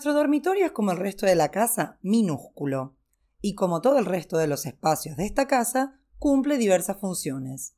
[0.00, 2.96] Nuestro dormitorio es como el resto de la casa, minúsculo,
[3.42, 7.74] y como todo el resto de los espacios de esta casa, cumple diversas funciones.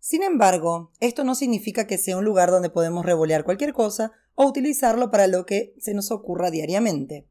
[0.00, 4.48] Sin embargo, esto no significa que sea un lugar donde podemos revolear cualquier cosa o
[4.48, 7.28] utilizarlo para lo que se nos ocurra diariamente.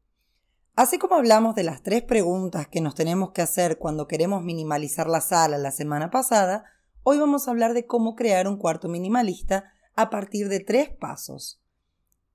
[0.74, 5.06] Así como hablamos de las tres preguntas que nos tenemos que hacer cuando queremos minimalizar
[5.06, 6.64] la sala la semana pasada,
[7.02, 11.60] hoy vamos a hablar de cómo crear un cuarto minimalista a partir de tres pasos.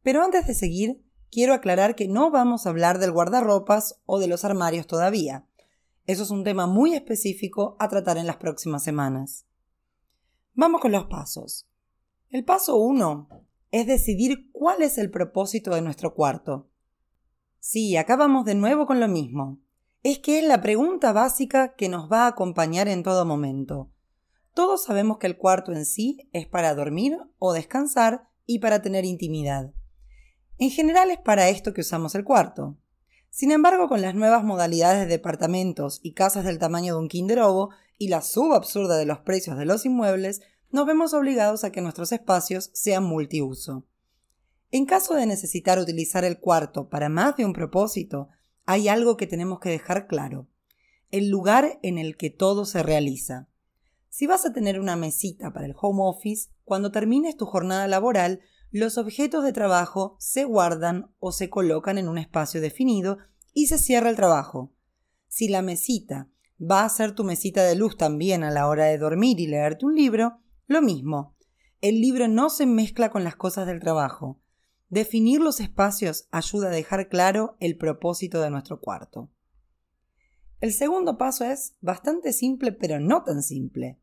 [0.04, 4.28] Pero antes de seguir, quiero aclarar que no vamos a hablar del guardarropas o de
[4.28, 5.48] los armarios todavía.
[6.06, 9.46] Eso es un tema muy específico a tratar en las próximas semanas.
[10.54, 11.68] Vamos con los pasos.
[12.30, 13.30] El paso 1
[13.72, 16.70] es decidir cuál es el propósito de nuestro cuarto.
[17.60, 19.60] Sí, acá vamos de nuevo con lo mismo.
[20.04, 23.92] Es que es la pregunta básica que nos va a acompañar en todo momento.
[24.54, 29.04] Todos sabemos que el cuarto en sí es para dormir o descansar y para tener
[29.04, 29.74] intimidad.
[30.58, 32.78] En general es para esto que usamos el cuarto.
[33.30, 37.42] Sin embargo, con las nuevas modalidades de departamentos y casas del tamaño de un Kinder
[37.42, 41.82] Ovo y la subabsurda de los precios de los inmuebles, nos vemos obligados a que
[41.82, 43.86] nuestros espacios sean multiuso.
[44.72, 48.30] En caso de necesitar utilizar el cuarto para más de un propósito,
[48.66, 50.48] hay algo que tenemos que dejar claro.
[51.12, 53.48] El lugar en el que todo se realiza.
[54.10, 58.40] Si vas a tener una mesita para el home office, cuando termines tu jornada laboral,
[58.79, 63.20] los objetos de trabajo se guardan o se colocan en un espacio definido
[63.54, 64.73] y se cierra el trabajo.
[65.29, 66.28] Si la mesita
[66.59, 69.85] va a ser tu mesita de luz también a la hora de dormir y leerte
[69.85, 71.38] un libro, lo mismo.
[71.79, 74.41] El libro no se mezcla con las cosas del trabajo.
[74.90, 79.31] Definir los espacios ayuda a dejar claro el propósito de nuestro cuarto.
[80.59, 84.01] El segundo paso es bastante simple, pero no tan simple.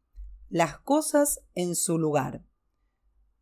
[0.48, 2.46] Las cosas en su lugar.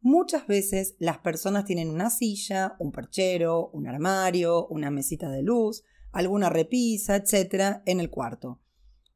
[0.02, 5.84] Muchas veces las personas tienen una silla, un perchero, un armario, una mesita de luz,
[6.10, 7.82] alguna repisa, etc.
[7.84, 8.60] en el cuarto.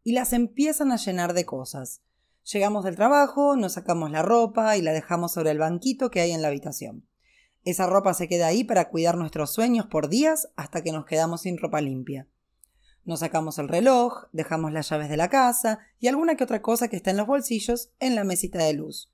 [0.02, 2.02] Y las empiezan a llenar de cosas.
[2.52, 6.32] Llegamos del trabajo, nos sacamos la ropa y la dejamos sobre el banquito que hay
[6.32, 7.08] en la habitación.
[7.64, 11.40] Esa ropa se queda ahí para cuidar nuestros sueños por días hasta que nos quedamos
[11.42, 12.28] sin ropa limpia.
[13.04, 16.88] Nos sacamos el reloj, dejamos las llaves de la casa y alguna que otra cosa
[16.88, 19.13] que está en los bolsillos en la mesita de luz.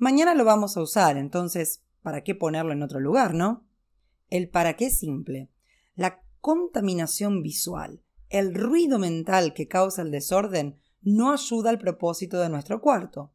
[0.00, 3.66] Mañana lo vamos a usar, entonces, ¿para qué ponerlo en otro lugar, no?
[4.30, 5.50] El para qué simple.
[5.94, 12.48] La contaminación visual, el ruido mental que causa el desorden, no ayuda al propósito de
[12.48, 13.34] nuestro cuarto.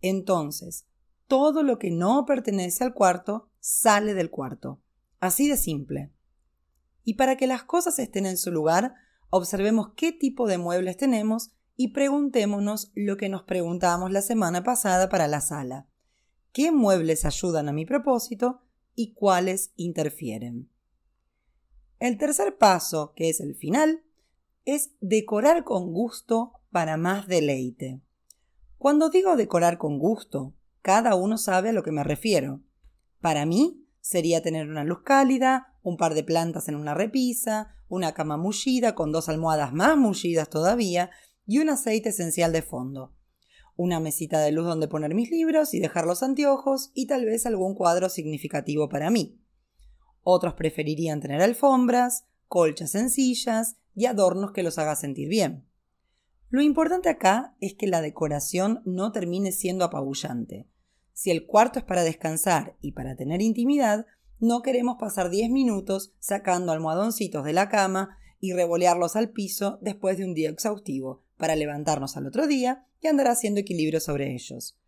[0.00, 0.86] Entonces,
[1.26, 4.80] todo lo que no pertenece al cuarto sale del cuarto.
[5.20, 6.10] Así de simple.
[7.04, 8.94] Y para que las cosas estén en su lugar,
[9.28, 15.08] observemos qué tipo de muebles tenemos y preguntémonos lo que nos preguntábamos la semana pasada
[15.08, 15.86] para la sala.
[16.52, 18.60] ¿Qué muebles ayudan a mi propósito
[18.94, 20.70] y cuáles interfieren?
[21.98, 24.02] El tercer paso, que es el final,
[24.64, 28.00] es decorar con gusto para más deleite.
[28.76, 32.60] Cuando digo decorar con gusto, cada uno sabe a lo que me refiero.
[33.20, 38.12] Para mí sería tener una luz cálida, un par de plantas en una repisa, una
[38.12, 41.10] cama mullida con dos almohadas más mullidas todavía
[41.46, 43.14] y un aceite esencial de fondo.
[43.76, 47.46] Una mesita de luz donde poner mis libros y dejar los anteojos y tal vez
[47.46, 49.40] algún cuadro significativo para mí.
[50.22, 55.66] Otros preferirían tener alfombras, colchas sencillas y adornos que los haga sentir bien.
[56.48, 60.68] Lo importante acá es que la decoración no termine siendo apabullante.
[61.14, 64.06] Si el cuarto es para descansar y para tener intimidad,
[64.38, 70.18] no queremos pasar 10 minutos sacando almohadoncitos de la cama y revolearlos al piso después
[70.18, 74.78] de un día exhaustivo, para levantarnos al otro día y andar haciendo equilibrio sobre ellos.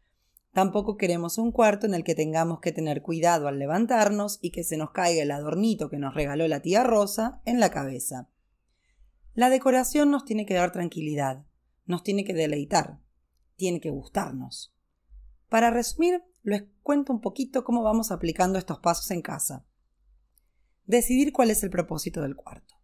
[0.53, 4.63] Tampoco queremos un cuarto en el que tengamos que tener cuidado al levantarnos y que
[4.63, 8.29] se nos caiga el adornito que nos regaló la tía Rosa en la cabeza.
[9.35, 11.45] La decoración nos tiene que dar tranquilidad,
[11.87, 13.01] nos tiene que deleitar,
[13.57, 14.73] tiene que gustarnos.
[15.49, 19.67] Para resumir, les cuento un poquito cómo vamos aplicando estos pasos en casa.
[20.87, 22.77] Decidir cuál es el propósito del cuarto.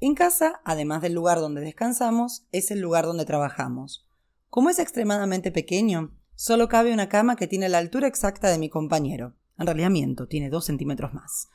[0.00, 4.06] En casa, además del lugar donde descansamos, es el lugar donde trabajamos.
[4.50, 8.68] Como es extremadamente pequeño, solo cabe una cama que tiene la altura exacta de mi
[8.68, 9.34] compañero.
[9.58, 11.48] En realidad miento, tiene dos centímetros más.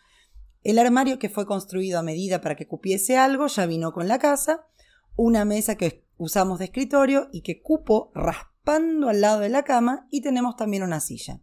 [0.64, 4.20] El armario que fue construido a medida para que cupiese algo ya vino con la
[4.20, 4.68] casa,
[5.16, 10.08] una mesa que usamos de escritorio y que cupo raspando al lado de la cama
[10.12, 11.42] y tenemos también una silla.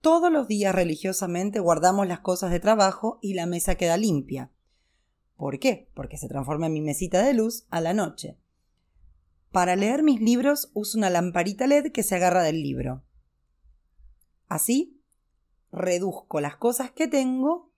[0.00, 4.52] Todos los días religiosamente guardamos las cosas de trabajo y la mesa queda limpia.
[5.36, 5.88] ¿Por qué?
[5.94, 8.38] Porque se transforma en mi mesita de luz a la noche.
[9.52, 13.02] Para leer mis libros uso una lamparita LED que se agarra del libro.
[14.48, 15.00] Así,
[15.72, 17.70] reduzco las cosas que tengo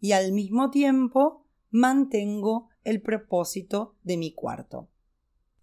[0.00, 4.88] y al mismo tiempo mantengo el propósito de mi cuarto.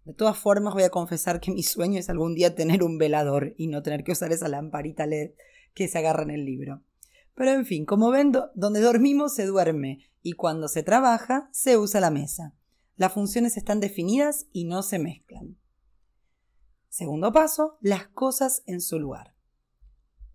[0.06, 3.54] De todas formas, voy a confesar que mi sueño es algún día tener un velador
[3.58, 5.32] y no tener que usar esa lamparita LED
[5.74, 6.82] que se agarra en el libro.
[7.36, 12.00] Pero en fin, como ven, donde dormimos se duerme y cuando se trabaja se usa
[12.00, 12.54] la mesa.
[12.96, 15.58] Las funciones están definidas y no se mezclan.
[16.90, 19.34] Segundo paso, las cosas en su lugar.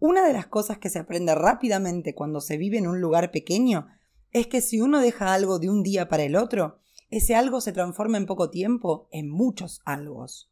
[0.01, 3.87] Una de las cosas que se aprende rápidamente cuando se vive en un lugar pequeño
[4.33, 6.79] es que si uno deja algo de un día para el otro,
[7.11, 10.51] ese algo se transforma en poco tiempo en muchos algos.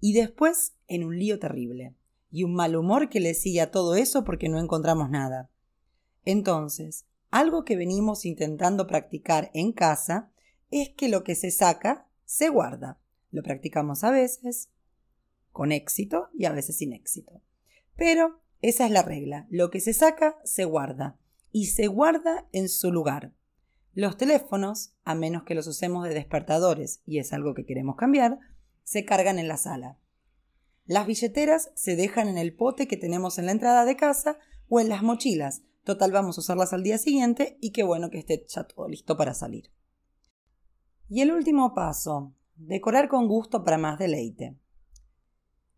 [0.00, 1.94] Y después en un lío terrible,
[2.30, 5.50] y un mal humor que le sigue a todo eso porque no encontramos nada.
[6.24, 10.30] Entonces, algo que venimos intentando practicar en casa
[10.70, 13.00] es que lo que se saca se guarda.
[13.30, 14.70] Lo practicamos a veces
[15.52, 17.42] con éxito y a veces sin éxito.
[17.96, 19.46] Pero esa es la regla.
[19.50, 21.18] Lo que se saca se guarda
[21.52, 23.32] y se guarda en su lugar.
[23.92, 28.38] Los teléfonos, a menos que los usemos de despertadores, y es algo que queremos cambiar,
[28.84, 29.98] se cargan en la sala.
[30.90, 34.38] Las billeteras se dejan en el pote que tenemos en la entrada de casa
[34.68, 35.62] o en las mochilas.
[35.84, 39.16] Total, vamos a usarlas al día siguiente y qué bueno que esté ya todo listo
[39.16, 39.70] para salir.
[41.08, 44.58] Y el último paso, decorar con gusto para más deleite.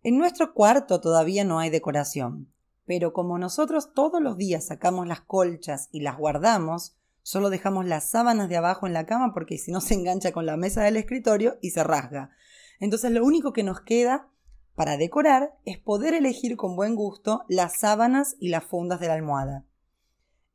[0.02, 2.50] En nuestro cuarto todavía no hay decoración,
[2.86, 8.10] pero como nosotros todos los días sacamos las colchas y las guardamos, Solo dejamos las
[8.10, 10.96] sábanas de abajo en la cama porque si no se engancha con la mesa del
[10.96, 12.30] escritorio y se rasga.
[12.80, 14.31] Entonces lo único que nos queda
[14.74, 19.14] para decorar es poder elegir con buen gusto las sábanas y las fundas de la
[19.14, 19.64] almohada.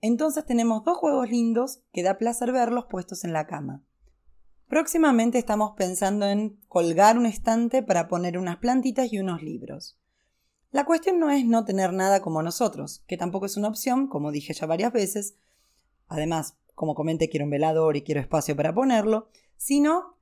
[0.02, 3.84] Entonces tenemos dos juegos lindos que da placer verlos puestos en la cama.
[4.68, 9.98] Próximamente estamos pensando en colgar un estante para poner unas plantitas y unos libros.
[10.72, 14.32] La cuestión no es no tener nada como nosotros, que tampoco es una opción, como
[14.32, 15.36] dije ya varias veces,
[16.08, 20.18] además, como comenté, quiero un velador y quiero espacio para ponerlo, sino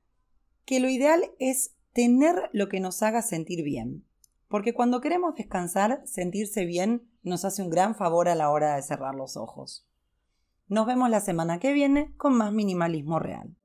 [0.64, 4.04] que lo ideal es tener lo que nos haga sentir bien.
[4.48, 8.82] Porque cuando queremos descansar, sentirse bien nos hace un gran favor a la hora de
[8.82, 9.88] cerrar los ojos.
[10.68, 13.56] Nos vemos la semana que viene con más minimalismo real.